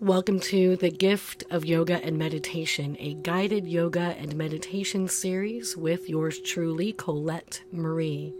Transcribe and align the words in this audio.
Welcome 0.00 0.40
to 0.40 0.76
the 0.76 0.90
Gift 0.90 1.44
of 1.48 1.64
Yoga 1.64 2.04
and 2.04 2.18
Meditation, 2.18 2.98
a 3.00 3.14
guided 3.14 3.66
yoga 3.66 4.14
and 4.18 4.36
meditation 4.36 5.08
series 5.08 5.74
with 5.74 6.06
yours 6.06 6.38
truly, 6.38 6.92
Colette 6.92 7.62
Marie. 7.72 8.34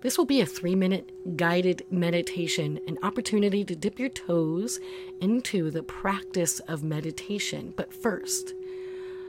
This 0.00 0.16
will 0.16 0.24
be 0.24 0.40
a 0.40 0.46
three 0.46 0.74
minute 0.74 1.36
guided 1.36 1.84
meditation, 1.90 2.80
an 2.88 2.96
opportunity 3.02 3.64
to 3.66 3.76
dip 3.76 3.98
your 3.98 4.08
toes 4.08 4.80
into 5.20 5.70
the 5.70 5.82
practice 5.82 6.60
of 6.60 6.82
meditation. 6.82 7.74
But 7.76 7.92
first, 7.92 8.54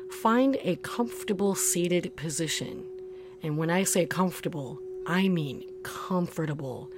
find 0.10 0.58
a 0.62 0.78
comfortable 0.78 1.56
seated 1.56 2.16
position. 2.16 2.86
And 3.44 3.58
when 3.58 3.70
I 3.70 3.84
say 3.84 4.06
comfortable, 4.06 4.80
I 5.06 5.28
mean 5.28 5.66
comfortable. 5.84 6.90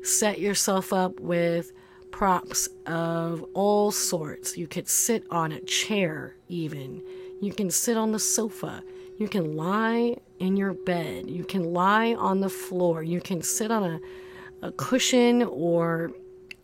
Set 0.00 0.38
yourself 0.40 0.94
up 0.94 1.20
with 1.20 1.72
props 2.18 2.68
of 2.84 3.44
all 3.54 3.92
sorts. 3.92 4.58
You 4.58 4.66
could 4.66 4.88
sit 4.88 5.22
on 5.30 5.52
a 5.52 5.60
chair, 5.60 6.34
even. 6.48 7.00
You 7.40 7.52
can 7.52 7.70
sit 7.70 7.96
on 7.96 8.10
the 8.10 8.18
sofa. 8.18 8.82
You 9.18 9.28
can 9.28 9.56
lie 9.56 10.16
in 10.40 10.56
your 10.56 10.72
bed. 10.72 11.30
You 11.30 11.44
can 11.44 11.72
lie 11.72 12.14
on 12.14 12.40
the 12.40 12.48
floor. 12.48 13.04
You 13.04 13.20
can 13.20 13.40
sit 13.40 13.70
on 13.70 13.84
a, 13.84 14.66
a 14.66 14.72
cushion 14.72 15.44
or 15.44 16.10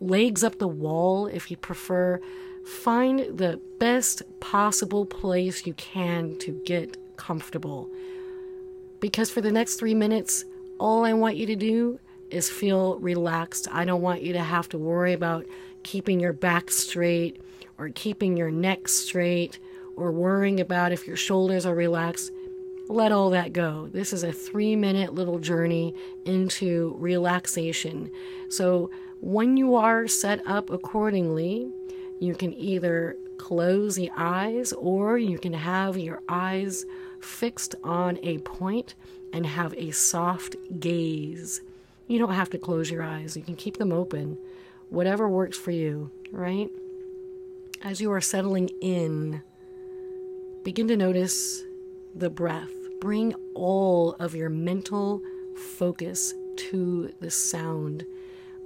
legs 0.01 0.43
up 0.43 0.59
the 0.59 0.67
wall 0.67 1.27
if 1.27 1.49
you 1.49 1.55
prefer. 1.55 2.19
Find 2.65 3.37
the 3.37 3.57
best 3.79 4.23
possible 4.41 5.05
place 5.05 5.65
you 5.65 5.73
can 5.75 6.37
to 6.39 6.51
get 6.65 6.97
comfortable. 7.15 7.89
Because 8.99 9.29
for 9.29 9.39
the 9.39 9.53
next 9.53 9.75
three 9.75 9.95
minutes, 9.95 10.43
all 10.81 11.05
I 11.05 11.13
want 11.13 11.37
you 11.37 11.45
to 11.45 11.55
do 11.55 11.97
is 12.31 12.49
feel 12.49 12.97
relaxed. 12.99 13.67
I 13.71 13.85
don't 13.85 14.01
want 14.01 14.21
you 14.21 14.33
to 14.33 14.43
have 14.43 14.69
to 14.69 14.77
worry 14.77 15.13
about 15.13 15.45
keeping 15.83 16.19
your 16.19 16.33
back 16.33 16.71
straight 16.71 17.41
or 17.77 17.89
keeping 17.89 18.37
your 18.37 18.51
neck 18.51 18.87
straight 18.87 19.59
or 19.95 20.11
worrying 20.11 20.59
about 20.59 20.91
if 20.91 21.07
your 21.07 21.15
shoulders 21.15 21.65
are 21.65 21.75
relaxed. 21.75 22.31
Let 22.87 23.11
all 23.11 23.29
that 23.31 23.53
go. 23.53 23.89
This 23.91 24.13
is 24.13 24.23
a 24.23 24.31
three 24.31 24.75
minute 24.75 25.13
little 25.13 25.39
journey 25.39 25.95
into 26.25 26.95
relaxation. 26.99 28.11
So, 28.49 28.91
when 29.21 29.57
you 29.57 29.75
are 29.75 30.07
set 30.07 30.45
up 30.45 30.69
accordingly, 30.69 31.71
you 32.19 32.35
can 32.35 32.53
either 32.53 33.17
close 33.37 33.95
the 33.95 34.11
eyes 34.15 34.71
or 34.73 35.17
you 35.17 35.39
can 35.39 35.53
have 35.53 35.97
your 35.97 36.21
eyes 36.29 36.85
fixed 37.19 37.75
on 37.83 38.19
a 38.21 38.37
point 38.39 38.95
and 39.33 39.45
have 39.45 39.73
a 39.75 39.91
soft 39.91 40.55
gaze. 40.79 41.61
You 42.07 42.19
don't 42.19 42.33
have 42.33 42.49
to 42.51 42.57
close 42.57 42.91
your 42.91 43.03
eyes, 43.03 43.35
you 43.35 43.43
can 43.43 43.55
keep 43.55 43.77
them 43.77 43.91
open. 43.91 44.37
Whatever 44.89 45.27
works 45.27 45.57
for 45.57 45.71
you, 45.71 46.11
right? 46.31 46.69
As 47.81 47.99
you 47.99 48.11
are 48.11 48.21
settling 48.21 48.69
in, 48.81 49.41
begin 50.63 50.87
to 50.87 50.97
notice 50.97 51.63
the 52.13 52.29
breath. 52.29 52.71
Bring 53.01 53.33
all 53.55 54.13
of 54.19 54.35
your 54.35 54.49
mental 54.49 55.21
focus 55.77 56.33
to 56.57 57.13
the 57.19 57.31
sound 57.31 58.05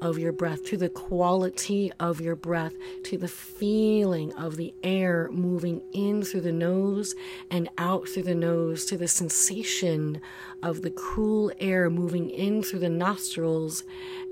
of 0.01 0.17
your 0.17 0.31
breath, 0.31 0.63
to 0.65 0.77
the 0.77 0.89
quality 0.89 1.91
of 1.99 2.21
your 2.21 2.35
breath, 2.35 2.73
to 3.03 3.17
the 3.17 3.27
feeling 3.27 4.33
of 4.33 4.55
the 4.57 4.73
air 4.83 5.29
moving 5.31 5.81
in 5.93 6.23
through 6.23 6.41
the 6.41 6.51
nose 6.51 7.15
and 7.49 7.69
out 7.77 8.07
through 8.07 8.23
the 8.23 8.35
nose, 8.35 8.85
to 8.85 8.97
the 8.97 9.07
sensation 9.07 10.21
of 10.63 10.81
the 10.81 10.91
cool 10.91 11.51
air 11.59 11.89
moving 11.89 12.29
in 12.29 12.63
through 12.63 12.79
the 12.79 12.89
nostrils 12.89 13.83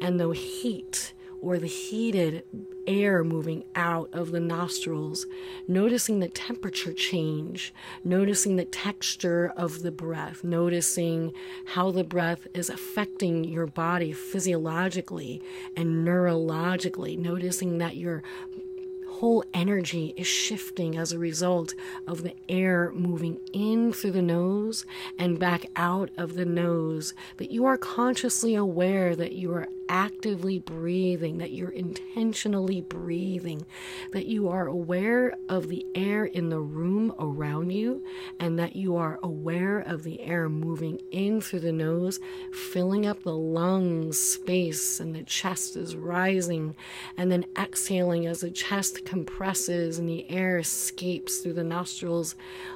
and 0.02 0.20
the 0.20 0.30
heat 0.32 1.14
or 1.42 1.60
the 1.60 1.68
heated 1.68 2.44
air 2.88 3.24
moving 3.24 3.64
out 3.76 4.10
of 4.14 4.32
the 4.32 4.40
nostrils, 4.40 5.26
noticing 5.68 6.20
the 6.20 6.30
temperature 6.30 6.94
change, 6.94 7.73
noticing 8.04 8.56
the 8.56 8.66
texture 8.66 9.54
of 9.58 9.82
the 9.82 9.92
breath, 9.92 10.44
noticing 10.44 11.34
how 11.66 11.92
the 11.92 12.04
breath 12.04 12.48
is 12.54 12.70
affecting 12.70 13.44
your 13.44 13.67
body 13.67 14.14
physiologically 14.14 15.42
and 15.76 16.08
neurologically, 16.08 17.17
noticing 17.17 17.78
that 17.78 17.98
your 17.98 18.23
whole 19.17 19.44
energy 19.52 20.14
is 20.16 20.28
shifting 20.28 20.95
as 20.95 21.11
a 21.11 21.17
result 21.17 21.73
of 22.06 22.22
the 22.22 22.36
air 22.48 22.92
moving 22.94 23.40
in 23.52 23.92
through 23.92 24.11
the 24.11 24.22
nose 24.22 24.86
and 25.17 25.40
back 25.40 25.66
out 25.76 26.11
of 26.17 26.36
the 26.36 26.45
nose, 26.45 27.16
that 27.38 27.50
you 27.50 27.66
are 27.66 27.80
consciously 27.80 28.54
aware 28.54 29.16
that 29.16 29.32
you 29.32 29.52
are 29.52 29.67
actively 29.89 30.59
breathing, 30.59 31.37
that 31.37 31.52
you're 31.52 31.70
intentionally 31.70 32.81
breathing, 32.81 33.65
that 34.11 34.25
you 34.25 34.48
are 34.49 34.67
aware 34.67 35.33
of 35.49 35.67
the 35.67 35.86
air 35.95 36.25
in 36.25 36.49
the 36.49 36.59
room 36.59 37.14
around 37.20 37.71
you, 37.71 38.03
and 38.39 38.58
that 38.59 38.75
you 38.75 38.95
are 38.95 39.20
aware 39.23 39.80
of 39.80 40.03
the 40.03 40.21
air 40.21 40.49
moving 40.49 40.99
in 41.11 41.42
through 41.42 41.61
the 41.61 41.71
nose, 41.71 42.20
filling 42.52 43.05
up 43.05 43.23
the 43.23 43.36
lungs 43.36 44.20
space, 44.20 44.99
and 44.99 45.15
the 45.15 45.23
chest 45.23 45.75
is 45.75 45.95
rising, 45.95 46.75
and 47.17 47.31
then 47.31 47.45
exhaling 47.58 48.25
as 48.25 48.42
the 48.42 48.52
chest 48.52 49.05
compresses 49.05 49.99
and 49.99 50.08
the 50.08 50.30
air 50.30 50.58
escapes 50.58 51.37
through 51.37 51.54
the 51.54 51.64
nostrils 51.64 52.36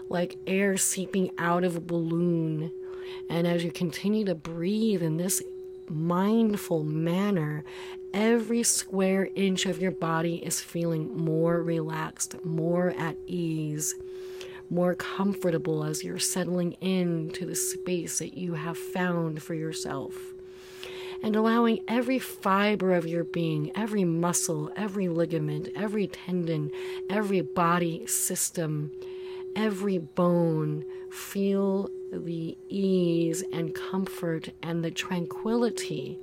like 0.09 0.37
air 0.47 0.77
seeping 0.77 1.31
out 1.37 1.63
of 1.63 1.75
a 1.75 1.81
balloon. 1.81 2.71
And 3.29 3.47
as 3.47 3.63
you 3.63 3.71
continue 3.71 4.25
to 4.25 4.35
breathe 4.35 5.01
in 5.01 5.17
this 5.17 5.41
mindful 5.91 6.83
manner, 6.83 7.63
every 8.13 8.63
square 8.63 9.29
inch 9.35 9.65
of 9.65 9.81
your 9.81 9.91
body 9.91 10.35
is 10.37 10.61
feeling 10.61 11.15
more 11.15 11.61
relaxed, 11.61 12.43
more 12.43 12.89
at 12.97 13.15
ease, 13.27 13.95
more 14.69 14.95
comfortable 14.95 15.83
as 15.83 16.03
you're 16.03 16.17
settling 16.17 16.73
into 16.81 17.45
the 17.45 17.55
space 17.55 18.19
that 18.19 18.37
you 18.37 18.53
have 18.53 18.77
found 18.77 19.43
for 19.43 19.53
yourself. 19.53 20.15
And 21.23 21.35
allowing 21.35 21.83
every 21.87 22.17
fiber 22.17 22.93
of 22.95 23.05
your 23.05 23.23
being, 23.23 23.71
every 23.75 24.03
muscle, 24.03 24.71
every 24.75 25.07
ligament, 25.07 25.69
every 25.75 26.07
tendon, 26.07 26.71
every 27.09 27.41
body 27.41 28.07
system, 28.07 28.91
every 29.55 29.99
bone 29.99 30.83
feel 31.11 31.89
the 32.11 32.57
ease 32.69 33.43
and 33.53 33.75
comfort 33.75 34.49
and 34.63 34.83
the 34.83 34.91
tranquility 34.91 36.17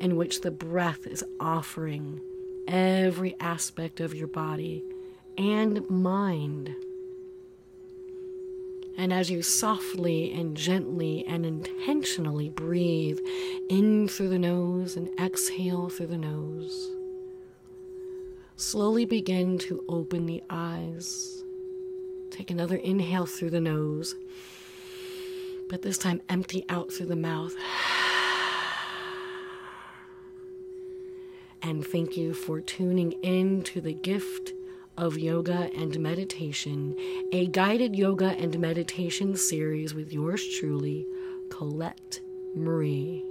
in 0.00 0.16
which 0.16 0.40
the 0.40 0.50
breath 0.50 1.06
is 1.06 1.24
offering 1.40 2.20
every 2.68 3.34
aspect 3.40 4.00
of 4.00 4.14
your 4.14 4.28
body 4.28 4.82
and 5.38 5.88
mind. 5.88 6.74
And 8.98 9.12
as 9.12 9.30
you 9.30 9.42
softly 9.42 10.32
and 10.32 10.56
gently 10.56 11.24
and 11.26 11.44
intentionally 11.44 12.48
breathe 12.48 13.20
in 13.68 14.08
through 14.08 14.30
the 14.30 14.38
nose 14.38 14.96
and 14.96 15.08
exhale 15.20 15.90
through 15.90 16.06
the 16.06 16.16
nose, 16.16 16.90
slowly 18.56 19.04
begin 19.04 19.58
to 19.58 19.84
open 19.88 20.24
the 20.24 20.42
eyes. 20.48 21.42
Take 22.30 22.50
another 22.50 22.76
inhale 22.76 23.26
through 23.26 23.50
the 23.50 23.60
nose 23.60 24.14
but 25.68 25.82
this 25.82 25.98
time 25.98 26.20
empty 26.28 26.64
out 26.68 26.92
through 26.92 27.06
the 27.06 27.16
mouth. 27.16 27.54
And 31.62 31.84
thank 31.84 32.16
you 32.16 32.32
for 32.32 32.60
tuning 32.60 33.12
in 33.22 33.62
to 33.64 33.80
the 33.80 33.94
gift 33.94 34.52
of 34.96 35.18
yoga 35.18 35.70
and 35.74 35.98
meditation, 35.98 36.96
a 37.32 37.46
guided 37.48 37.96
yoga 37.96 38.28
and 38.38 38.58
meditation 38.58 39.36
series 39.36 39.92
with 39.92 40.12
yours 40.12 40.46
truly, 40.46 41.06
Colette 41.50 42.20
Marie. 42.54 43.24